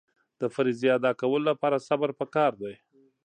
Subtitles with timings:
[0.39, 2.73] د فریضې ادا کولو لپاره صبر پکار دی.